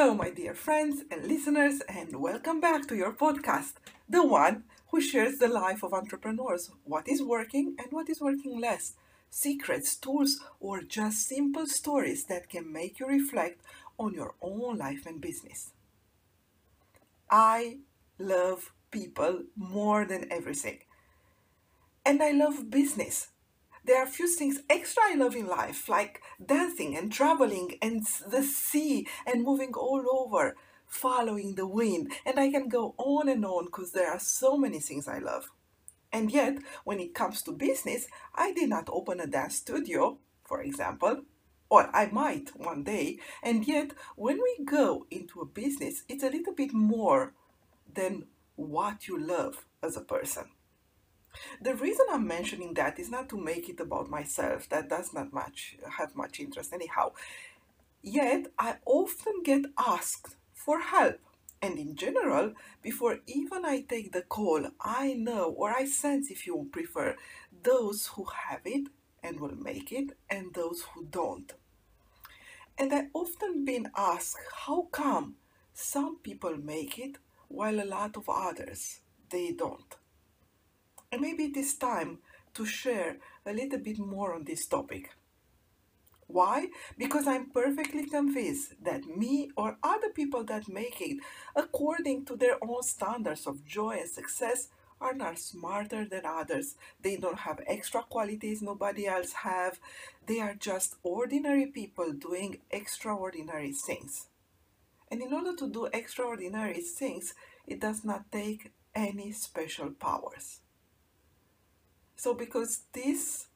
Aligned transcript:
Hello, 0.00 0.14
my 0.14 0.30
dear 0.30 0.54
friends 0.54 1.02
and 1.10 1.26
listeners, 1.26 1.82
and 1.86 2.16
welcome 2.22 2.58
back 2.58 2.88
to 2.88 2.96
your 2.96 3.12
podcast, 3.12 3.74
the 4.08 4.26
one 4.26 4.64
who 4.90 4.98
shares 4.98 5.36
the 5.36 5.46
life 5.46 5.82
of 5.82 5.92
entrepreneurs 5.92 6.70
what 6.84 7.06
is 7.06 7.22
working 7.22 7.76
and 7.78 7.92
what 7.92 8.08
is 8.08 8.18
working 8.18 8.58
less, 8.58 8.94
secrets, 9.28 9.94
tools, 9.94 10.40
or 10.58 10.80
just 10.80 11.28
simple 11.28 11.66
stories 11.66 12.24
that 12.24 12.48
can 12.48 12.72
make 12.72 12.98
you 12.98 13.06
reflect 13.06 13.60
on 13.98 14.14
your 14.14 14.34
own 14.40 14.78
life 14.78 15.04
and 15.04 15.20
business. 15.20 15.72
I 17.30 17.80
love 18.18 18.72
people 18.90 19.42
more 19.54 20.06
than 20.06 20.32
everything, 20.32 20.78
and 22.06 22.22
I 22.22 22.30
love 22.30 22.70
business 22.70 23.28
there 23.84 24.00
are 24.00 24.04
a 24.04 24.10
few 24.10 24.28
things 24.28 24.60
extra 24.68 25.02
I 25.06 25.14
love 25.14 25.34
in 25.34 25.46
life, 25.46 25.88
like 25.88 26.22
dancing 26.44 26.96
and 26.96 27.12
traveling 27.12 27.78
and 27.80 28.06
the 28.26 28.42
sea 28.42 29.06
and 29.26 29.42
moving 29.42 29.72
all 29.74 30.04
over, 30.10 30.56
following 30.86 31.54
the 31.54 31.66
wind. 31.66 32.12
And 32.26 32.38
I 32.38 32.50
can 32.50 32.68
go 32.68 32.94
on 32.98 33.28
and 33.28 33.44
on 33.44 33.66
because 33.66 33.92
there 33.92 34.10
are 34.10 34.20
so 34.20 34.56
many 34.56 34.80
things 34.80 35.08
I 35.08 35.18
love. 35.18 35.50
And 36.12 36.30
yet, 36.30 36.58
when 36.84 36.98
it 36.98 37.14
comes 37.14 37.42
to 37.42 37.52
business, 37.52 38.06
I 38.34 38.52
did 38.52 38.68
not 38.68 38.88
open 38.90 39.20
a 39.20 39.26
dance 39.26 39.56
studio, 39.56 40.18
for 40.44 40.60
example, 40.60 41.22
or 41.68 41.94
I 41.94 42.06
might 42.10 42.50
one 42.56 42.82
day. 42.82 43.20
And 43.42 43.66
yet, 43.66 43.92
when 44.16 44.40
we 44.42 44.64
go 44.64 45.06
into 45.10 45.40
a 45.40 45.46
business, 45.46 46.02
it's 46.08 46.24
a 46.24 46.30
little 46.30 46.52
bit 46.52 46.72
more 46.72 47.32
than 47.92 48.26
what 48.56 49.06
you 49.06 49.18
love 49.18 49.64
as 49.82 49.96
a 49.96 50.00
person. 50.00 50.44
The 51.60 51.74
reason 51.74 52.06
I'm 52.10 52.26
mentioning 52.26 52.74
that 52.74 52.98
is 52.98 53.10
not 53.10 53.28
to 53.30 53.36
make 53.36 53.68
it 53.68 53.80
about 53.80 54.10
myself. 54.10 54.68
That 54.68 54.88
does 54.88 55.12
not 55.12 55.32
much 55.32 55.76
have 55.98 56.16
much 56.16 56.40
interest 56.40 56.72
anyhow. 56.72 57.12
Yet 58.02 58.46
I 58.58 58.76
often 58.86 59.42
get 59.42 59.66
asked 59.78 60.36
for 60.54 60.80
help. 60.80 61.18
And 61.62 61.78
in 61.78 61.94
general, 61.94 62.54
before 62.80 63.18
even 63.26 63.66
I 63.66 63.82
take 63.82 64.12
the 64.12 64.22
call, 64.22 64.66
I 64.80 65.12
know 65.12 65.50
or 65.50 65.70
I 65.70 65.84
sense, 65.84 66.30
if 66.30 66.46
you 66.46 66.68
prefer, 66.72 67.16
those 67.62 68.06
who 68.14 68.24
have 68.48 68.62
it 68.64 68.88
and 69.22 69.38
will 69.38 69.56
make 69.56 69.92
it 69.92 70.16
and 70.30 70.54
those 70.54 70.82
who 70.94 71.04
don't. 71.04 71.52
And 72.78 72.94
I 72.94 73.08
often 73.12 73.66
been 73.66 73.90
asked, 73.94 74.38
how 74.64 74.88
come 74.90 75.36
some 75.74 76.16
people 76.16 76.56
make 76.56 76.98
it 76.98 77.18
while 77.48 77.78
a 77.78 77.84
lot 77.84 78.16
of 78.16 78.26
others 78.30 79.00
they 79.28 79.52
don't? 79.52 79.96
And 81.12 81.22
maybe 81.22 81.44
it 81.44 81.56
is 81.56 81.74
time 81.74 82.18
to 82.54 82.64
share 82.64 83.16
a 83.44 83.52
little 83.52 83.78
bit 83.80 83.98
more 83.98 84.34
on 84.34 84.44
this 84.44 84.66
topic. 84.66 85.10
Why? 86.28 86.68
Because 86.96 87.26
I'm 87.26 87.50
perfectly 87.50 88.06
convinced 88.06 88.74
that 88.84 89.04
me 89.04 89.50
or 89.56 89.78
other 89.82 90.10
people 90.10 90.44
that 90.44 90.68
make 90.68 91.00
it 91.00 91.18
according 91.56 92.26
to 92.26 92.36
their 92.36 92.62
own 92.62 92.84
standards 92.84 93.48
of 93.48 93.64
joy 93.64 93.98
and 93.98 94.08
success 94.08 94.68
are 95.00 95.14
not 95.14 95.40
smarter 95.40 96.04
than 96.04 96.24
others. 96.24 96.76
They 97.02 97.16
don't 97.16 97.40
have 97.40 97.60
extra 97.66 98.02
qualities 98.04 98.62
nobody 98.62 99.08
else 99.08 99.32
have. 99.32 99.80
They 100.24 100.38
are 100.38 100.54
just 100.54 100.94
ordinary 101.02 101.66
people 101.66 102.12
doing 102.12 102.58
extraordinary 102.70 103.72
things. 103.72 104.26
And 105.10 105.20
in 105.22 105.32
order 105.32 105.56
to 105.56 105.68
do 105.68 105.86
extraordinary 105.86 106.80
things, 106.82 107.34
it 107.66 107.80
does 107.80 108.04
not 108.04 108.30
take 108.30 108.70
any 108.94 109.32
special 109.32 109.90
powers. 109.90 110.59
So 112.22 112.34
because 112.34 112.82
this 112.92 113.46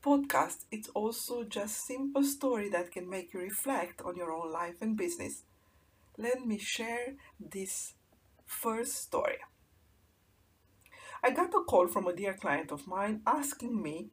podcast 0.00 0.58
it's 0.70 0.88
also 0.90 1.42
just 1.42 1.84
simple 1.84 2.22
story 2.22 2.68
that 2.68 2.92
can 2.92 3.10
make 3.10 3.34
you 3.34 3.40
reflect 3.40 4.00
on 4.00 4.14
your 4.14 4.30
own 4.30 4.52
life 4.52 4.76
and 4.80 4.96
business. 4.96 5.42
Let 6.16 6.46
me 6.46 6.58
share 6.58 7.14
this 7.40 7.94
first 8.46 8.94
story. 8.94 9.38
I 11.20 11.30
got 11.32 11.52
a 11.52 11.64
call 11.64 11.88
from 11.88 12.06
a 12.06 12.14
dear 12.14 12.34
client 12.34 12.70
of 12.70 12.86
mine 12.86 13.22
asking 13.26 13.82
me 13.82 14.10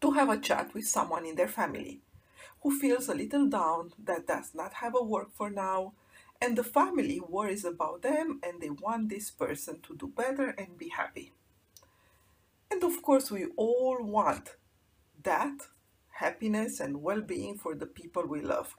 to 0.00 0.12
have 0.12 0.30
a 0.30 0.40
chat 0.40 0.72
with 0.72 0.88
someone 0.88 1.26
in 1.26 1.36
their 1.36 1.48
family 1.48 2.00
who 2.62 2.80
feels 2.80 3.10
a 3.10 3.14
little 3.14 3.48
down 3.50 3.92
that 4.02 4.26
does 4.26 4.54
not 4.54 4.72
have 4.80 4.94
a 4.98 5.04
work 5.04 5.28
for 5.34 5.50
now 5.50 5.92
and 6.40 6.56
the 6.56 6.64
family 6.64 7.20
worries 7.20 7.66
about 7.66 8.00
them 8.00 8.40
and 8.42 8.62
they 8.62 8.70
want 8.70 9.10
this 9.10 9.30
person 9.30 9.78
to 9.82 9.94
do 9.94 10.06
better 10.06 10.54
and 10.56 10.78
be 10.78 10.88
happy. 10.88 11.34
Of 12.86 13.02
course, 13.02 13.32
we 13.32 13.46
all 13.56 13.98
want 14.00 14.54
that 15.24 15.58
happiness 16.22 16.78
and 16.78 17.02
well 17.02 17.20
being 17.20 17.58
for 17.58 17.74
the 17.74 17.84
people 17.84 18.24
we 18.24 18.40
love. 18.40 18.76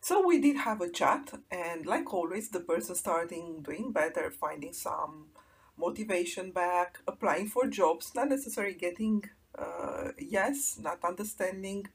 So 0.00 0.26
we 0.26 0.40
did 0.40 0.56
have 0.56 0.80
a 0.80 0.90
chat, 0.90 1.32
and 1.48 1.86
like 1.86 2.12
always, 2.12 2.48
the 2.48 2.58
person 2.58 2.96
starting 2.96 3.62
doing 3.62 3.92
better, 3.92 4.32
finding 4.32 4.72
some 4.72 5.28
motivation 5.76 6.50
back, 6.50 6.98
applying 7.06 7.46
for 7.46 7.68
jobs, 7.68 8.10
not 8.16 8.30
necessarily 8.30 8.74
getting 8.74 9.22
uh, 9.56 10.08
yes, 10.18 10.76
not 10.82 10.98
understanding 11.04 11.86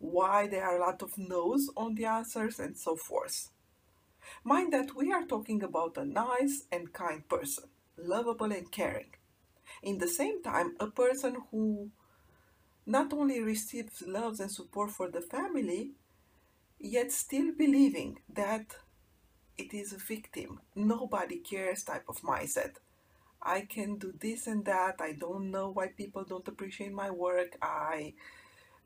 why 0.00 0.46
there 0.46 0.64
are 0.64 0.76
a 0.76 0.80
lot 0.80 1.00
of 1.00 1.16
no's 1.16 1.70
on 1.78 1.94
the 1.94 2.04
answers, 2.04 2.60
and 2.60 2.76
so 2.76 2.94
forth. 2.94 3.48
Mind 4.44 4.70
that 4.74 4.94
we 4.94 5.10
are 5.14 5.24
talking 5.24 5.62
about 5.62 5.96
a 5.96 6.04
nice 6.04 6.66
and 6.70 6.92
kind 6.92 7.26
person, 7.26 7.70
lovable 7.96 8.52
and 8.52 8.70
caring 8.70 9.14
in 9.82 9.98
the 9.98 10.08
same 10.08 10.42
time, 10.42 10.74
a 10.80 10.86
person 10.88 11.36
who 11.50 11.90
not 12.86 13.12
only 13.12 13.40
receives 13.40 14.02
love 14.06 14.40
and 14.40 14.50
support 14.50 14.90
for 14.90 15.10
the 15.10 15.20
family, 15.20 15.92
yet 16.78 17.12
still 17.12 17.52
believing 17.56 18.18
that 18.32 18.76
it 19.56 19.72
is 19.74 19.92
a 19.92 19.98
victim, 19.98 20.60
nobody 20.74 21.38
cares 21.38 21.84
type 21.84 22.04
of 22.08 22.20
mindset. 22.22 22.76
I 23.42 23.62
can 23.62 23.96
do 23.96 24.12
this 24.18 24.46
and 24.46 24.64
that. 24.66 24.96
I 25.00 25.12
don't 25.12 25.50
know 25.50 25.70
why 25.70 25.88
people 25.88 26.24
don't 26.24 26.46
appreciate 26.46 26.92
my 26.92 27.10
work. 27.10 27.56
I 27.60 28.14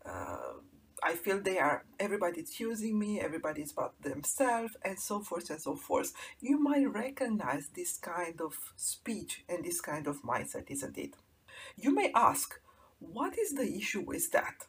uh, 0.05 0.55
I 1.03 1.15
feel 1.15 1.41
they 1.41 1.59
are, 1.59 1.85
everybody's 2.01 2.59
using 2.59 2.99
me, 2.99 3.21
everybody's 3.21 3.73
about 3.73 4.01
themselves, 4.03 4.77
and 4.85 4.99
so 4.99 5.21
forth 5.21 5.51
and 5.51 5.61
so 5.61 5.77
forth. 5.77 6.13
You 6.41 6.59
might 6.59 6.87
recognize 6.91 7.69
this 7.69 7.99
kind 7.99 8.41
of 8.41 8.55
speech 8.77 9.45
and 9.49 9.65
this 9.65 9.81
kind 9.81 10.07
of 10.07 10.23
mindset, 10.23 10.71
isn't 10.71 10.97
it? 10.97 11.15
You 11.77 11.95
may 11.95 12.11
ask, 12.15 12.59
what 12.99 13.39
is 13.39 13.53
the 13.53 13.77
issue 13.77 14.01
with 14.01 14.33
that? 14.33 14.67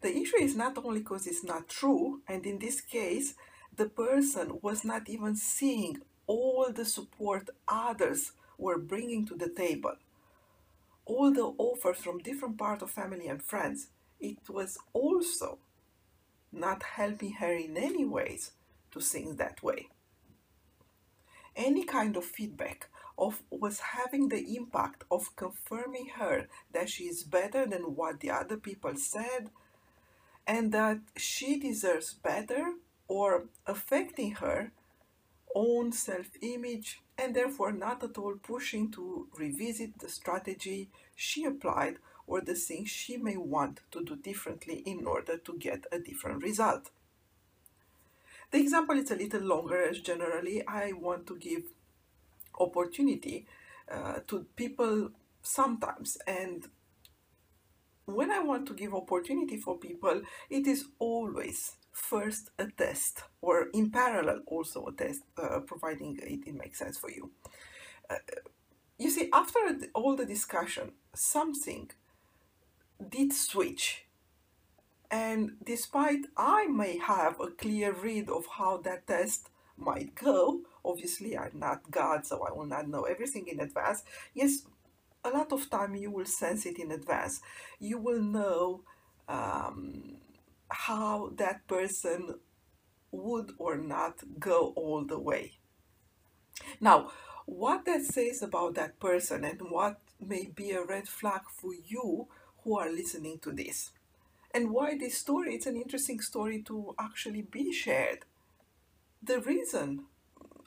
The 0.00 0.16
issue 0.16 0.38
is 0.40 0.56
not 0.56 0.76
only 0.78 1.00
because 1.00 1.28
it's 1.28 1.44
not 1.44 1.68
true, 1.68 2.22
and 2.26 2.44
in 2.44 2.58
this 2.58 2.80
case, 2.80 3.34
the 3.74 3.88
person 3.88 4.58
was 4.60 4.84
not 4.84 5.08
even 5.08 5.36
seeing 5.36 5.98
all 6.26 6.70
the 6.72 6.84
support 6.84 7.48
others 7.68 8.32
were 8.58 8.78
bringing 8.78 9.24
to 9.26 9.36
the 9.36 9.48
table, 9.48 9.94
all 11.04 11.32
the 11.32 11.52
offers 11.58 11.98
from 11.98 12.18
different 12.18 12.58
parts 12.58 12.82
of 12.82 12.90
family 12.90 13.28
and 13.28 13.42
friends 13.42 13.88
it 14.22 14.48
was 14.48 14.78
also 14.92 15.58
not 16.52 16.82
helping 16.82 17.32
her 17.34 17.52
in 17.52 17.76
any 17.76 18.04
ways 18.04 18.52
to 18.92 19.00
think 19.00 19.36
that 19.38 19.62
way. 19.62 19.88
Any 21.56 21.84
kind 21.84 22.16
of 22.16 22.24
feedback 22.24 22.88
of 23.18 23.42
was 23.50 23.80
having 23.80 24.28
the 24.28 24.56
impact 24.56 25.04
of 25.10 25.36
confirming 25.36 26.08
her 26.18 26.48
that 26.72 26.88
she 26.88 27.04
is 27.04 27.24
better 27.24 27.66
than 27.66 27.94
what 27.94 28.20
the 28.20 28.30
other 28.30 28.56
people 28.56 28.96
said 28.96 29.50
and 30.46 30.72
that 30.72 30.98
she 31.16 31.58
deserves 31.58 32.14
better 32.14 32.72
or 33.08 33.44
affecting 33.66 34.32
her 34.32 34.72
own 35.54 35.92
self-image 35.92 37.00
and 37.18 37.36
therefore 37.36 37.72
not 37.72 38.02
at 38.02 38.16
all 38.16 38.34
pushing 38.42 38.90
to 38.90 39.28
revisit 39.38 39.98
the 39.98 40.08
strategy 40.08 40.88
she 41.14 41.44
applied 41.44 41.96
or 42.32 42.40
the 42.40 42.54
things 42.54 42.88
she 42.88 43.18
may 43.18 43.36
want 43.36 43.80
to 43.90 44.02
do 44.02 44.16
differently 44.16 44.82
in 44.86 45.06
order 45.06 45.36
to 45.36 45.52
get 45.58 45.84
a 45.92 45.98
different 45.98 46.42
result. 46.42 46.90
The 48.50 48.58
example 48.58 48.96
is 48.98 49.10
a 49.10 49.16
little 49.16 49.42
longer 49.42 49.82
as 49.90 50.00
generally 50.00 50.66
I 50.66 50.92
want 50.92 51.26
to 51.26 51.36
give 51.36 51.64
opportunity 52.58 53.46
uh, 53.90 54.20
to 54.28 54.46
people 54.56 55.10
sometimes 55.42 56.16
and 56.26 56.68
when 58.06 58.30
I 58.30 58.40
want 58.40 58.66
to 58.68 58.74
give 58.74 58.94
opportunity 58.94 59.58
for 59.58 59.78
people, 59.78 60.22
it 60.48 60.66
is 60.66 60.86
always 60.98 61.76
first 61.92 62.50
a 62.58 62.66
test 62.66 63.24
or 63.42 63.68
in 63.74 63.90
parallel 63.90 64.40
also 64.46 64.86
a 64.86 64.92
test, 64.92 65.22
uh, 65.36 65.60
providing 65.60 66.18
it, 66.22 66.48
it, 66.48 66.54
makes 66.54 66.78
sense 66.78 66.98
for 66.98 67.10
you. 67.10 67.30
Uh, 68.10 68.16
you 68.98 69.10
see, 69.10 69.28
after 69.32 69.60
all 69.94 70.16
the 70.16 70.26
discussion, 70.26 70.92
something 71.14 71.90
did 73.10 73.32
switch. 73.32 74.04
And 75.10 75.52
despite 75.62 76.26
I 76.36 76.66
may 76.66 76.98
have 76.98 77.38
a 77.40 77.48
clear 77.48 77.92
read 77.92 78.30
of 78.30 78.46
how 78.46 78.78
that 78.78 79.06
test 79.06 79.50
might 79.76 80.14
go, 80.14 80.62
obviously 80.84 81.36
I'm 81.36 81.58
not 81.58 81.90
God, 81.90 82.26
so 82.26 82.46
I 82.48 82.52
will 82.52 82.66
not 82.66 82.88
know 82.88 83.02
everything 83.02 83.48
in 83.48 83.60
advance. 83.60 84.04
Yes, 84.34 84.64
a 85.24 85.30
lot 85.30 85.52
of 85.52 85.68
time 85.68 85.94
you 85.94 86.10
will 86.10 86.24
sense 86.24 86.66
it 86.66 86.78
in 86.78 86.90
advance. 86.90 87.40
You 87.78 87.98
will 87.98 88.22
know 88.22 88.82
um, 89.28 90.16
how 90.70 91.32
that 91.36 91.66
person 91.68 92.36
would 93.10 93.52
or 93.58 93.76
not 93.76 94.20
go 94.38 94.72
all 94.74 95.04
the 95.04 95.18
way. 95.18 95.58
Now, 96.80 97.10
what 97.46 97.84
that 97.84 98.02
says 98.02 98.42
about 98.42 98.74
that 98.74 98.98
person 98.98 99.44
and 99.44 99.60
what 99.70 100.00
may 100.20 100.46
be 100.46 100.70
a 100.70 100.84
red 100.84 101.08
flag 101.08 101.42
for 101.50 101.72
you 101.74 102.28
who 102.64 102.78
are 102.78 102.90
listening 102.90 103.38
to 103.40 103.52
this. 103.52 103.90
And 104.54 104.70
why 104.70 104.96
this 104.96 105.18
story, 105.18 105.54
it's 105.54 105.66
an 105.66 105.76
interesting 105.76 106.20
story 106.20 106.62
to 106.62 106.94
actually 106.98 107.42
be 107.42 107.72
shared. 107.72 108.24
The 109.22 109.40
reason 109.40 110.04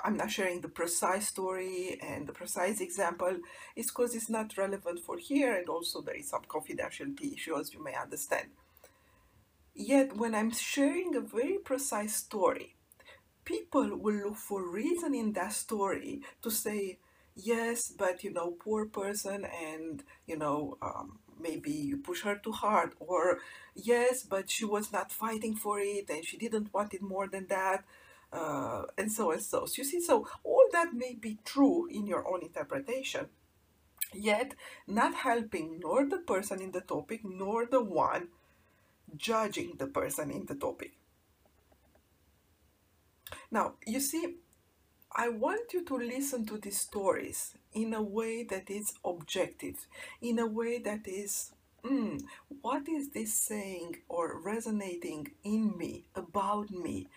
I'm 0.03 0.17
not 0.17 0.31
sharing 0.31 0.61
the 0.61 0.69
precise 0.69 1.27
story 1.27 1.99
and 2.01 2.27
the 2.27 2.33
precise 2.33 2.81
example 2.81 3.37
is 3.75 3.87
because 3.87 4.15
it's 4.15 4.29
not 4.29 4.57
relevant 4.57 4.99
for 4.99 5.17
here 5.17 5.55
and 5.55 5.69
also 5.69 6.01
there 6.01 6.15
is 6.15 6.29
some 6.29 6.43
confidentiality 6.43 7.33
issues 7.33 7.73
you 7.73 7.83
may 7.83 7.95
understand. 7.95 8.49
Yet 9.73 10.15
when 10.15 10.35
I'm 10.35 10.51
sharing 10.51 11.15
a 11.15 11.21
very 11.21 11.57
precise 11.57 12.15
story, 12.15 12.75
people 13.45 13.97
will 13.97 14.15
look 14.15 14.37
for 14.37 14.67
reason 14.67 15.13
in 15.13 15.33
that 15.33 15.53
story 15.53 16.21
to 16.41 16.49
say, 16.49 16.97
yes, 17.35 17.93
but 17.97 18.23
you 18.23 18.31
know, 18.31 18.51
poor 18.51 18.85
person 18.85 19.45
and 19.45 20.03
you 20.25 20.37
know, 20.37 20.77
um, 20.81 21.19
maybe 21.39 21.71
you 21.71 21.97
push 21.97 22.21
her 22.23 22.35
too 22.35 22.51
hard 22.51 22.93
or 22.99 23.39
yes, 23.75 24.23
but 24.23 24.49
she 24.49 24.65
was 24.65 24.91
not 24.91 25.11
fighting 25.11 25.55
for 25.55 25.79
it 25.79 26.09
and 26.09 26.25
she 26.25 26.37
didn't 26.37 26.73
want 26.73 26.93
it 26.93 27.01
more 27.01 27.27
than 27.27 27.47
that 27.47 27.83
uh, 28.31 28.83
and 28.97 29.11
so 29.11 29.31
and 29.31 29.41
so. 29.41 29.65
So 29.65 29.75
you 29.77 29.83
see, 29.83 30.01
so 30.01 30.27
all 30.43 30.65
that 30.71 30.93
may 30.93 31.15
be 31.15 31.37
true 31.45 31.87
in 31.87 32.05
your 32.07 32.27
own 32.27 32.41
interpretation, 32.43 33.27
yet 34.13 34.55
not 34.87 35.15
helping 35.15 35.79
nor 35.79 36.05
the 36.05 36.17
person 36.17 36.61
in 36.61 36.71
the 36.71 36.81
topic 36.81 37.21
nor 37.23 37.65
the 37.65 37.81
one 37.83 38.29
judging 39.15 39.75
the 39.77 39.87
person 39.87 40.31
in 40.31 40.45
the 40.45 40.55
topic. 40.55 40.93
Now, 43.51 43.73
you 43.85 43.99
see, 43.99 44.35
I 45.11 45.29
want 45.29 45.73
you 45.73 45.83
to 45.85 45.95
listen 45.95 46.45
to 46.47 46.57
these 46.57 46.79
stories 46.79 47.55
in 47.75 47.93
a 47.93 48.01
way 48.01 48.43
that 48.43 48.69
is 48.69 48.93
objective, 49.03 49.87
in 50.21 50.39
a 50.39 50.47
way 50.47 50.79
that 50.79 51.07
is, 51.07 51.51
mm, 51.83 52.23
what 52.61 52.89
is 52.89 53.09
this 53.09 53.33
saying 53.33 53.97
or 54.09 54.39
resonating 54.41 55.31
in 55.43 55.77
me, 55.77 56.05
about 56.15 56.71
me? 56.71 57.07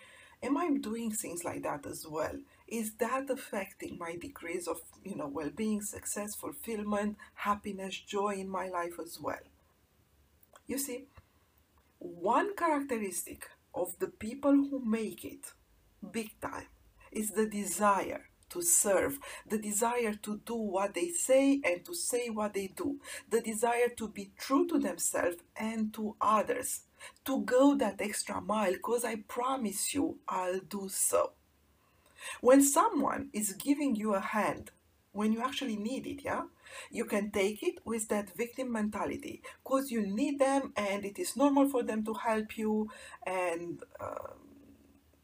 am 0.41 0.57
I 0.57 0.69
doing 0.77 1.11
things 1.11 1.43
like 1.43 1.63
that 1.63 1.85
as 1.85 2.05
well? 2.07 2.35
Is 2.67 2.93
that 2.95 3.29
affecting 3.29 3.97
my 3.97 4.15
degrees 4.15 4.67
of, 4.67 4.81
you 5.03 5.15
know, 5.15 5.27
well-being, 5.27 5.81
success, 5.81 6.35
fulfillment, 6.35 7.17
happiness, 7.33 7.99
joy 7.99 8.35
in 8.35 8.49
my 8.49 8.67
life 8.69 8.99
as 9.01 9.19
well? 9.19 9.43
You 10.67 10.77
see, 10.77 11.05
one 11.97 12.55
characteristic 12.55 13.49
of 13.73 13.97
the 13.99 14.07
people 14.07 14.51
who 14.51 14.83
make 14.85 15.25
it 15.25 15.53
big 16.11 16.39
time 16.39 16.67
is 17.11 17.31
the 17.31 17.47
desire 17.47 18.28
to 18.49 18.61
serve, 18.61 19.19
the 19.47 19.57
desire 19.57 20.13
to 20.13 20.39
do 20.45 20.55
what 20.55 20.93
they 20.93 21.09
say 21.09 21.61
and 21.63 21.85
to 21.85 21.93
say 21.93 22.29
what 22.29 22.53
they 22.53 22.67
do, 22.67 22.99
the 23.29 23.41
desire 23.41 23.89
to 23.97 24.07
be 24.07 24.31
true 24.37 24.67
to 24.67 24.79
themselves 24.79 25.37
and 25.55 25.93
to 25.93 26.15
others, 26.21 26.81
to 27.25 27.41
go 27.41 27.75
that 27.75 28.01
extra 28.01 28.41
mile 28.41 28.73
because 28.73 29.05
I 29.05 29.15
promise 29.27 29.93
you 29.93 30.19
I'll 30.27 30.59
do 30.59 30.89
so. 30.89 31.31
When 32.41 32.61
someone 32.61 33.29
is 33.33 33.53
giving 33.53 33.95
you 33.95 34.13
a 34.13 34.19
hand, 34.19 34.71
when 35.11 35.33
you 35.33 35.41
actually 35.41 35.75
need 35.75 36.05
it, 36.05 36.23
yeah, 36.23 36.43
you 36.91 37.05
can 37.05 37.31
take 37.31 37.63
it 37.63 37.79
with 37.83 38.07
that 38.09 38.35
victim 38.35 38.71
mentality 38.71 39.41
because 39.63 39.91
you 39.91 40.05
need 40.05 40.39
them 40.39 40.73
and 40.75 41.03
it 41.03 41.17
is 41.17 41.35
normal 41.35 41.67
for 41.67 41.83
them 41.83 42.03
to 42.05 42.13
help 42.13 42.57
you. 42.57 42.89
And, 43.25 43.81
uh, 43.99 44.33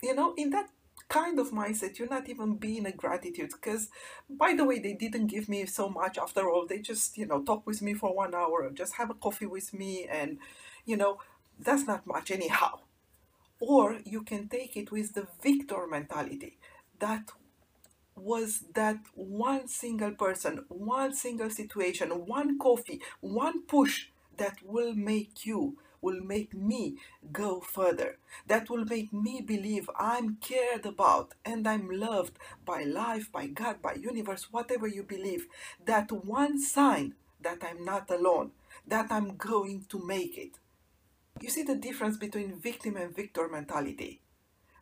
you 0.02 0.16
know, 0.16 0.34
in 0.36 0.50
that 0.52 0.70
kind 1.08 1.40
of 1.40 1.52
mindset, 1.52 1.98
you're 2.00 2.10
not 2.10 2.30
even 2.30 2.56
being 2.56 2.86
a 2.86 2.92
gratitude 2.92 3.52
because, 3.52 3.90
by 4.30 4.54
the 4.54 4.66
way, 4.66 4.80
they 4.80 4.94
didn't 4.94 5.28
give 5.28 5.48
me 5.48 5.66
so 5.66 5.90
much 5.90 6.18
after 6.18 6.50
all. 6.50 6.66
They 6.66 6.80
just, 6.80 7.18
you 7.18 7.26
know, 7.26 7.42
talk 7.44 7.66
with 7.68 7.82
me 7.82 7.94
for 7.94 8.14
one 8.14 8.34
hour, 8.34 8.70
just 8.72 8.96
have 8.96 9.10
a 9.10 9.14
coffee 9.16 9.46
with 9.46 9.74
me 9.74 10.08
and, 10.10 10.40
you 10.86 10.98
know, 10.98 11.20
that's 11.60 11.86
not 11.86 12.06
much 12.08 12.32
anyhow. 12.32 12.80
Or 13.60 14.00
you 14.06 14.24
can 14.24 14.48
take 14.50 14.76
it 14.78 14.92
with 14.92 15.14
the 15.14 15.28
victor 15.42 15.88
mentality. 15.88 16.58
That 17.00 17.32
was 18.16 18.64
that 18.74 18.98
one 19.14 19.68
single 19.68 20.12
person, 20.12 20.66
one 20.70 21.14
single 21.14 21.50
situation, 21.50 22.10
one 22.10 22.58
coffee, 22.58 23.02
one 23.22 23.62
push 23.64 24.08
that 24.38 24.58
will 24.64 24.94
make 24.94 25.46
you, 25.46 25.78
will 26.06 26.22
make 26.22 26.54
me 26.54 26.98
go 27.32 27.60
further. 27.60 28.18
That 28.46 28.70
will 28.70 28.86
make 28.86 29.12
me 29.12 29.42
believe 29.42 29.90
I'm 29.98 30.38
cared 30.38 30.86
about 30.86 31.34
and 31.44 31.68
I'm 31.68 31.90
loved 31.90 32.38
by 32.64 32.84
life, 32.84 33.32
by 33.32 33.48
God, 33.48 33.82
by 33.82 33.96
universe, 33.96 34.52
whatever 34.52 34.88
you 34.88 35.02
believe. 35.02 35.48
That 35.84 36.12
one 36.12 36.62
sign 36.62 37.16
that 37.42 37.64
I'm 37.64 37.84
not 37.84 38.12
alone, 38.12 38.52
that 38.88 39.12
I'm 39.12 39.36
going 39.36 39.86
to 39.90 40.06
make 40.06 40.38
it. 40.38 40.60
You 41.42 41.50
see 41.50 41.64
the 41.64 41.76
difference 41.88 42.18
between 42.18 42.62
victim 42.62 42.96
and 42.98 43.16
victor 43.16 43.50
mentality. 43.50 44.22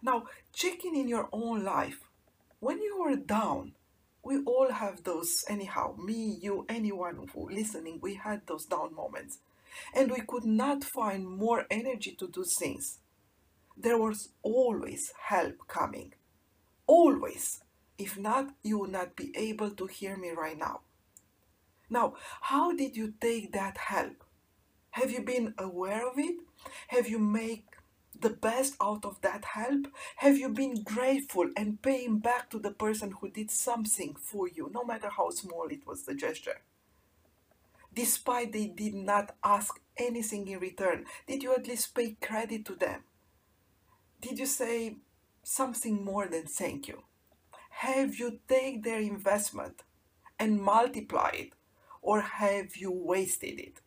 Now, 0.02 0.26
checking 0.52 0.96
in 0.96 1.08
your 1.08 1.30
own 1.32 1.64
life. 1.64 2.00
When 2.60 2.82
you 2.82 3.02
are 3.08 3.16
down, 3.16 3.74
we 4.24 4.44
all 4.44 4.72
have 4.72 5.04
those, 5.04 5.46
anyhow, 5.50 5.96
me, 5.98 6.38
you, 6.42 6.66
anyone 6.68 7.30
who 7.34 7.50
listening, 7.50 8.00
we 8.02 8.16
had 8.16 8.46
those 8.48 8.66
down 8.66 8.94
moments. 8.94 9.40
And 9.94 10.12
we 10.12 10.22
could 10.22 10.46
not 10.46 10.84
find 10.84 11.28
more 11.28 11.66
energy 11.70 12.12
to 12.20 12.28
do 12.28 12.44
things. 12.44 13.00
There 13.78 13.98
was 13.98 14.30
always 14.42 15.14
help 15.28 15.68
coming. 15.68 16.14
Always. 16.88 17.62
If 17.98 18.18
not, 18.18 18.50
you 18.64 18.80
would 18.80 18.92
not 18.92 19.16
be 19.16 19.32
able 19.36 19.72
to 19.72 19.88
hear 19.88 20.18
me 20.18 20.32
right 20.32 20.58
now. 20.58 20.82
Now, 21.90 22.16
how 22.42 22.76
did 22.76 22.98
you 22.98 23.14
take 23.20 23.52
that 23.54 23.78
help? 23.78 24.24
Have 24.92 25.12
you 25.12 25.22
been 25.22 25.54
aware 25.58 26.08
of 26.08 26.18
it? 26.18 26.36
Have 26.88 27.08
you 27.08 27.20
made 27.20 27.64
the 28.20 28.30
best 28.30 28.76
out 28.82 29.06
of 29.06 29.22
that 29.22 29.44
help? 29.44 29.88
Have 30.18 30.38
you 30.38 30.50
been 30.50 30.84
grateful 30.84 31.50
and 31.58 31.82
paying 31.82 32.20
back 32.20 32.50
to 32.52 32.60
the 32.60 32.72
person 32.72 33.12
who 33.12 33.30
did 33.30 33.52
something 33.52 34.16
for 34.16 34.48
you, 34.48 34.70
no 34.74 34.84
matter 34.84 35.10
how 35.10 35.30
small 35.32 35.68
it 35.70 35.86
was 35.86 36.04
the 36.04 36.14
gesture? 36.14 36.62
Despite 37.94 38.54
they 38.54 38.68
did 38.68 38.96
not 38.96 39.36
ask 39.44 39.80
anything 39.98 40.48
in 40.48 40.60
return, 40.60 41.06
did 41.28 41.44
you 41.44 41.54
at 41.54 41.68
least 41.68 41.94
pay 41.94 42.18
credit 42.22 42.66
to 42.66 42.76
them? 42.76 43.04
Did 44.22 44.40
you 44.40 44.46
say 44.46 44.98
something 45.44 46.04
more 46.04 46.28
than 46.28 46.46
thank 46.46 46.88
you? 46.88 47.04
Have 47.70 48.16
you 48.16 48.40
take 48.48 48.84
their 48.84 49.00
investment 49.00 49.84
and 50.40 50.62
multiply 50.62 51.32
it 51.34 51.54
or 52.02 52.22
have 52.22 52.76
you 52.78 52.92
wasted 52.92 53.60
it? 53.60 53.82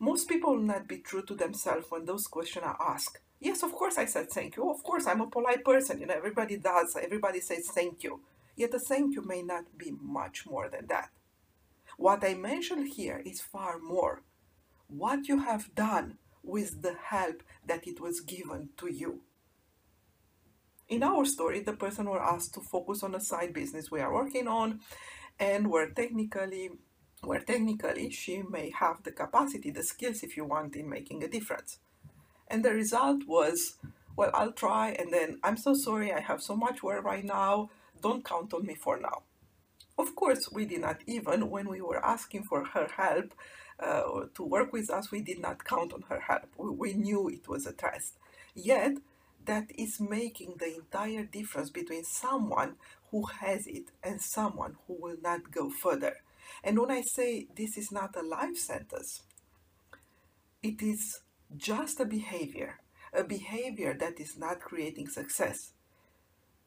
Most 0.00 0.28
people 0.28 0.54
will 0.54 0.62
not 0.62 0.86
be 0.88 0.98
true 0.98 1.22
to 1.22 1.34
themselves 1.34 1.86
when 1.90 2.04
those 2.04 2.26
questions 2.26 2.64
are 2.64 2.78
asked. 2.80 3.18
Yes, 3.40 3.62
of 3.62 3.72
course 3.72 3.98
I 3.98 4.04
said 4.06 4.30
thank 4.30 4.56
you. 4.56 4.68
Of 4.70 4.82
course 4.82 5.06
I'm 5.06 5.20
a 5.20 5.26
polite 5.26 5.64
person. 5.64 6.00
You 6.00 6.06
know, 6.06 6.14
everybody 6.14 6.56
does. 6.56 6.96
Everybody 6.96 7.40
says 7.40 7.68
thank 7.68 8.02
you. 8.02 8.20
Yet 8.56 8.74
a 8.74 8.78
thank 8.78 9.14
you 9.14 9.22
may 9.22 9.42
not 9.42 9.78
be 9.78 9.92
much 10.00 10.46
more 10.46 10.68
than 10.68 10.86
that. 10.88 11.10
What 11.98 12.22
I 12.24 12.34
mentioned 12.34 12.90
here 12.90 13.20
is 13.26 13.40
far 13.40 13.80
more. 13.80 14.22
What 14.86 15.26
you 15.26 15.40
have 15.40 15.74
done 15.74 16.18
with 16.44 16.82
the 16.82 16.94
help 16.94 17.42
that 17.66 17.88
it 17.88 18.00
was 18.00 18.20
given 18.20 18.68
to 18.76 18.86
you. 18.86 19.22
In 20.88 21.02
our 21.02 21.24
story, 21.24 21.58
the 21.58 21.72
person 21.72 22.08
was 22.08 22.22
asked 22.22 22.54
to 22.54 22.60
focus 22.60 23.02
on 23.02 23.16
a 23.16 23.20
side 23.20 23.52
business 23.52 23.90
we 23.90 24.00
are 24.00 24.14
working 24.14 24.46
on 24.46 24.78
and 25.40 25.72
were 25.72 25.90
technically 25.90 26.70
where 27.22 27.40
technically 27.40 28.10
she 28.10 28.42
may 28.42 28.70
have 28.70 29.02
the 29.02 29.10
capacity, 29.10 29.72
the 29.72 29.82
skills, 29.82 30.22
if 30.22 30.36
you 30.36 30.44
want, 30.44 30.76
in 30.76 30.88
making 30.88 31.24
a 31.24 31.28
difference. 31.28 31.80
And 32.46 32.64
the 32.64 32.72
result 32.72 33.26
was, 33.26 33.74
well, 34.14 34.30
I'll 34.32 34.52
try, 34.52 34.90
and 34.90 35.12
then 35.12 35.40
I'm 35.42 35.56
so 35.56 35.74
sorry, 35.74 36.12
I 36.12 36.20
have 36.20 36.40
so 36.40 36.54
much 36.54 36.80
work 36.80 37.04
right 37.04 37.24
now, 37.24 37.70
don't 38.00 38.24
count 38.24 38.54
on 38.54 38.64
me 38.64 38.76
for 38.76 39.00
now. 39.00 39.24
Of 39.98 40.14
course, 40.14 40.50
we 40.52 40.64
did 40.64 40.80
not 40.82 41.00
even, 41.06 41.50
when 41.50 41.68
we 41.68 41.80
were 41.80 42.04
asking 42.04 42.44
for 42.44 42.64
her 42.64 42.88
help 42.96 43.34
uh, 43.80 44.26
to 44.34 44.42
work 44.44 44.72
with 44.72 44.90
us, 44.90 45.10
we 45.10 45.20
did 45.20 45.40
not 45.40 45.64
count 45.64 45.92
on 45.92 46.02
her 46.08 46.20
help. 46.20 46.46
We, 46.56 46.70
we 46.70 46.92
knew 46.94 47.28
it 47.28 47.48
was 47.48 47.66
a 47.66 47.72
trust. 47.72 48.14
Yet, 48.54 48.98
that 49.44 49.70
is 49.76 50.00
making 50.00 50.54
the 50.58 50.74
entire 50.76 51.24
difference 51.24 51.70
between 51.70 52.04
someone 52.04 52.76
who 53.10 53.24
has 53.40 53.66
it 53.66 53.90
and 54.02 54.20
someone 54.20 54.76
who 54.86 54.96
will 55.00 55.16
not 55.22 55.50
go 55.50 55.70
further. 55.70 56.16
And 56.62 56.78
when 56.78 56.90
I 56.90 57.00
say 57.02 57.46
this 57.56 57.76
is 57.76 57.90
not 57.90 58.14
a 58.16 58.22
life 58.22 58.56
sentence, 58.56 59.22
it 60.62 60.82
is 60.82 61.20
just 61.56 61.98
a 61.98 62.04
behavior, 62.04 62.80
a 63.12 63.24
behavior 63.24 63.96
that 63.98 64.20
is 64.20 64.36
not 64.36 64.60
creating 64.60 65.08
success. 65.08 65.72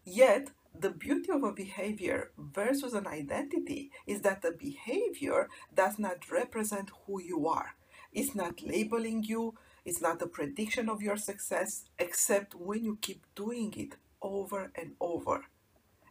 Yet, 0.04 0.50
the 0.78 0.90
beauty 0.90 1.32
of 1.32 1.44
a 1.44 1.52
behavior 1.52 2.32
versus 2.38 2.94
an 2.94 3.08
identity 3.08 3.92
is 4.08 4.22
that 4.22 4.42
the 4.42 4.52
behavior 4.52 5.50
does 5.74 6.00
not 6.00 6.32
represent 6.32 6.92
who 7.06 7.22
you 7.22 7.48
are. 7.48 7.76
It's 8.14 8.36
not 8.36 8.62
labeling 8.62 9.24
you, 9.24 9.56
it's 9.86 10.02
not 10.02 10.22
a 10.22 10.28
prediction 10.28 10.90
of 10.90 11.02
your 11.02 11.18
success, 11.18 11.86
except 12.00 12.56
when 12.56 12.84
you 12.84 12.98
keep 13.02 13.24
doing 13.36 13.74
it 13.78 13.96
over 14.22 14.72
and 14.76 14.94
over. 15.00 15.46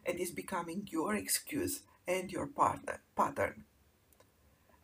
And 0.05 0.19
it's 0.19 0.31
becoming 0.31 0.87
your 0.91 1.15
excuse 1.15 1.81
and 2.07 2.31
your 2.31 2.47
partner, 2.47 3.01
pattern. 3.15 3.65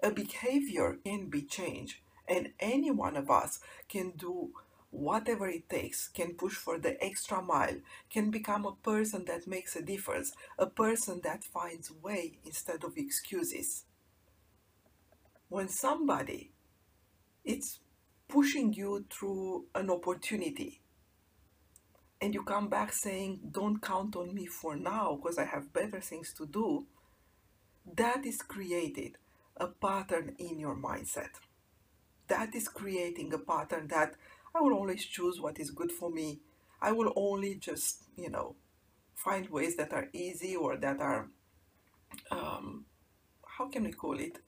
A 0.01 0.12
behavior 0.12 0.98
can 1.03 1.29
be 1.29 1.41
changed, 1.41 1.98
and 2.27 2.53
any 2.60 2.91
one 2.91 3.17
of 3.17 3.31
us 3.31 3.60
can 3.89 4.12
do 4.12 4.51
whatever 4.89 5.48
it 5.48 5.70
takes, 5.70 6.08
can 6.08 6.34
push 6.36 6.56
for 6.56 6.79
the 6.79 7.03
extra 7.03 7.41
mile, 7.41 7.77
can 8.10 8.32
become 8.32 8.65
a 8.65 8.75
person 8.75 9.25
that 9.25 9.48
makes 9.48 9.75
a 9.75 9.82
difference, 9.82 10.34
a 10.58 10.65
person 10.67 11.22
that 11.24 11.44
finds 11.44 11.91
way 11.91 12.39
instead 12.46 12.84
of 12.84 12.98
excuses. 12.98 13.86
When 15.50 15.70
somebody 15.70 16.51
it's 17.48 17.79
pushing 18.27 18.74
you 18.74 19.06
through 19.10 19.65
an 19.74 19.89
opportunity 19.89 20.82
and 22.22 22.34
you 22.34 22.44
come 22.44 22.67
back 22.67 22.91
saying 22.91 23.39
don't 23.51 23.82
count 23.82 24.17
on 24.17 24.36
me 24.36 24.46
for 24.46 24.75
now 24.75 25.15
because 25.15 25.38
i 25.38 25.46
have 25.46 25.72
better 25.72 26.01
things 26.01 26.34
to 26.34 26.46
do 26.46 26.86
that 27.96 28.25
is 28.25 28.41
created 28.41 29.13
a 29.56 29.67
pattern 29.67 30.36
in 30.38 30.60
your 30.60 30.75
mindset 30.75 31.39
that 32.27 32.53
is 32.53 32.67
creating 32.67 33.32
a 33.34 33.38
pattern 33.38 33.88
that 33.88 34.15
i 34.57 34.61
will 34.61 34.73
always 34.73 35.05
choose 35.05 35.39
what 35.39 35.59
is 35.59 35.71
good 35.71 35.91
for 35.91 36.09
me 36.09 36.39
i 36.81 36.91
will 36.91 37.11
only 37.15 37.55
just 37.55 38.03
you 38.15 38.29
know 38.29 38.55
find 39.15 39.49
ways 39.49 39.75
that 39.75 39.93
are 39.93 40.09
easy 40.13 40.55
or 40.55 40.77
that 40.77 40.99
are 40.99 41.29
um, 42.31 42.85
how 43.57 43.67
can 43.67 43.83
we 43.83 43.91
call 43.91 44.19
it 44.19 44.39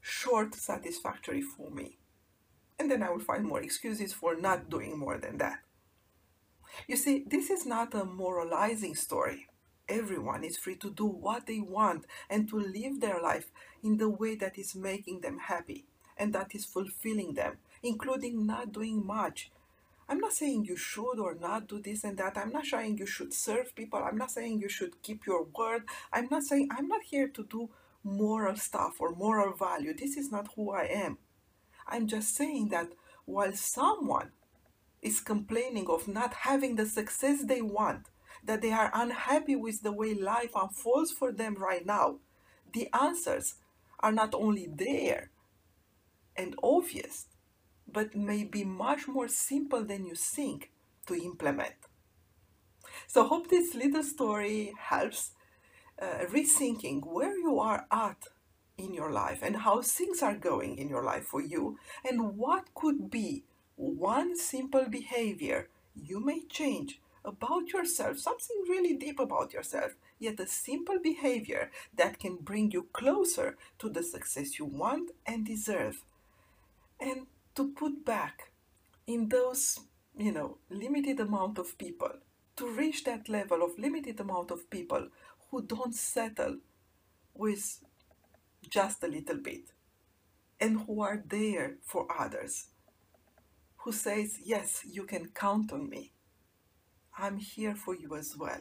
short 0.00 0.54
satisfactory 0.54 1.42
for 1.42 1.70
me 1.70 1.98
and 2.78 2.90
then 2.90 3.02
I 3.02 3.10
will 3.10 3.20
find 3.20 3.44
more 3.44 3.60
excuses 3.60 4.12
for 4.12 4.36
not 4.36 4.70
doing 4.70 4.98
more 4.98 5.18
than 5.18 5.38
that. 5.38 5.58
You 6.86 6.96
see, 6.96 7.24
this 7.26 7.50
is 7.50 7.66
not 7.66 7.94
a 7.94 8.04
moralizing 8.04 8.94
story. 8.94 9.48
Everyone 9.88 10.44
is 10.44 10.58
free 10.58 10.76
to 10.76 10.90
do 10.90 11.06
what 11.06 11.46
they 11.46 11.60
want 11.60 12.04
and 12.30 12.48
to 12.50 12.56
live 12.56 13.00
their 13.00 13.20
life 13.20 13.50
in 13.82 13.96
the 13.96 14.08
way 14.08 14.34
that 14.36 14.58
is 14.58 14.76
making 14.76 15.20
them 15.22 15.38
happy 15.38 15.86
and 16.16 16.32
that 16.34 16.54
is 16.54 16.64
fulfilling 16.64 17.34
them, 17.34 17.56
including 17.82 18.46
not 18.46 18.72
doing 18.72 19.04
much. 19.04 19.50
I'm 20.08 20.18
not 20.18 20.32
saying 20.32 20.64
you 20.64 20.76
should 20.76 21.18
or 21.18 21.34
not 21.34 21.68
do 21.68 21.80
this 21.80 22.02
and 22.02 22.16
that. 22.18 22.38
I'm 22.38 22.50
not 22.50 22.64
saying 22.64 22.96
you 22.98 23.06
should 23.06 23.34
serve 23.34 23.74
people. 23.74 24.02
I'm 24.02 24.16
not 24.16 24.30
saying 24.30 24.60
you 24.60 24.68
should 24.68 25.02
keep 25.02 25.26
your 25.26 25.44
word. 25.44 25.82
I'm 26.12 26.28
not 26.30 26.44
saying 26.44 26.68
I'm 26.70 26.88
not 26.88 27.02
here 27.02 27.28
to 27.28 27.44
do 27.44 27.68
moral 28.02 28.56
stuff 28.56 29.00
or 29.00 29.14
moral 29.14 29.54
value. 29.54 29.94
This 29.94 30.16
is 30.16 30.32
not 30.32 30.48
who 30.56 30.70
I 30.72 30.84
am. 30.84 31.18
I'm 31.86 32.06
just 32.06 32.34
saying 32.34 32.70
that 32.70 32.88
while 33.26 33.52
someone 33.52 34.32
is 35.02 35.20
complaining 35.20 35.88
of 35.88 36.08
not 36.08 36.32
having 36.34 36.76
the 36.76 36.86
success 36.86 37.44
they 37.44 37.62
want, 37.62 38.08
that 38.44 38.62
they 38.62 38.72
are 38.72 38.90
unhappy 38.94 39.56
with 39.56 39.82
the 39.82 39.92
way 39.92 40.14
life 40.14 40.52
unfolds 40.54 41.12
for 41.12 41.32
them 41.32 41.54
right 41.54 41.84
now, 41.84 42.18
the 42.72 42.88
answers 42.98 43.56
are 44.00 44.12
not 44.12 44.34
only 44.34 44.68
there 44.72 45.30
and 46.36 46.54
obvious, 46.62 47.26
but 47.92 48.14
may 48.14 48.44
be 48.44 48.64
much 48.64 49.08
more 49.08 49.28
simple 49.28 49.84
than 49.84 50.06
you 50.06 50.14
think 50.14 50.70
to 51.06 51.14
implement. 51.14 51.74
So, 53.06 53.24
hope 53.24 53.48
this 53.48 53.74
little 53.74 54.02
story 54.02 54.72
helps 54.78 55.32
uh, 56.00 56.24
rethinking 56.30 57.06
where 57.06 57.36
you 57.36 57.58
are 57.58 57.86
at 57.90 58.28
in 58.76 58.94
your 58.94 59.10
life 59.10 59.40
and 59.42 59.56
how 59.56 59.82
things 59.82 60.22
are 60.22 60.36
going 60.36 60.78
in 60.78 60.88
your 60.88 61.02
life 61.02 61.24
for 61.24 61.42
you 61.42 61.78
and 62.08 62.36
what 62.36 62.74
could 62.74 63.10
be 63.10 63.44
one 63.76 64.36
simple 64.36 64.86
behavior 64.88 65.68
you 65.94 66.20
may 66.20 66.42
change 66.44 67.00
about 67.24 67.72
yourself, 67.72 68.18
something 68.18 68.56
really 68.68 68.94
deep 68.94 69.18
about 69.18 69.52
yourself, 69.52 69.94
yet 70.18 70.40
a 70.40 70.46
simple 70.46 70.98
behavior 71.02 71.70
that 71.94 72.18
can 72.18 72.36
bring 72.36 72.70
you 72.70 72.86
closer 72.92 73.56
to 73.78 73.88
the 73.88 74.02
success 74.02 74.58
you 74.58 74.64
want 74.64 75.10
and 75.26 75.44
deserve. 75.44 76.02
And 77.00 77.26
to 77.58 77.72
put 77.72 78.04
back 78.04 78.52
in 79.08 79.28
those, 79.28 79.80
you 80.16 80.30
know, 80.30 80.58
limited 80.70 81.18
amount 81.18 81.58
of 81.58 81.76
people, 81.76 82.12
to 82.54 82.68
reach 82.68 83.02
that 83.02 83.28
level 83.28 83.64
of 83.64 83.76
limited 83.76 84.20
amount 84.20 84.52
of 84.52 84.70
people 84.70 85.08
who 85.50 85.60
don't 85.62 85.96
settle 85.96 86.58
with 87.34 87.80
just 88.70 89.02
a 89.02 89.08
little 89.08 89.38
bit 89.38 89.72
and 90.60 90.82
who 90.82 91.00
are 91.00 91.20
there 91.26 91.78
for 91.82 92.06
others 92.16 92.68
who 93.78 93.90
says 93.90 94.38
yes 94.44 94.82
you 94.84 95.02
can 95.02 95.28
count 95.34 95.72
on 95.72 95.88
me. 95.88 96.12
I'm 97.18 97.38
here 97.38 97.74
for 97.74 97.96
you 97.96 98.14
as 98.14 98.36
well. 98.36 98.60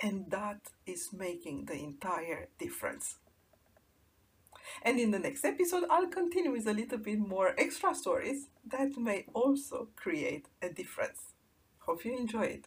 And 0.00 0.30
that 0.30 0.60
is 0.86 1.08
making 1.12 1.64
the 1.64 1.74
entire 1.74 2.50
difference 2.56 3.16
and 4.82 4.98
in 4.98 5.10
the 5.10 5.18
next 5.18 5.44
episode 5.44 5.84
i'll 5.90 6.08
continue 6.08 6.52
with 6.52 6.66
a 6.66 6.72
little 6.72 6.98
bit 6.98 7.18
more 7.18 7.54
extra 7.58 7.94
stories 7.94 8.48
that 8.64 8.96
may 8.96 9.24
also 9.34 9.88
create 9.96 10.46
a 10.62 10.68
difference 10.68 11.34
hope 11.80 12.04
you 12.04 12.16
enjoy 12.16 12.44
it 12.44 12.66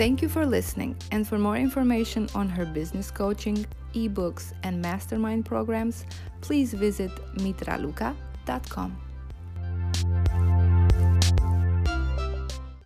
Thank 0.00 0.22
you 0.22 0.30
for 0.30 0.46
listening. 0.46 0.96
And 1.12 1.28
for 1.28 1.36
more 1.36 1.58
information 1.58 2.26
on 2.34 2.48
her 2.48 2.64
business 2.64 3.10
coaching, 3.10 3.66
ebooks, 3.92 4.54
and 4.62 4.80
mastermind 4.80 5.44
programs, 5.44 6.06
please 6.40 6.72
visit 6.72 7.10
mitraluka.com. 7.36 9.09